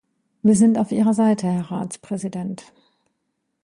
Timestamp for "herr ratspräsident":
1.45-2.73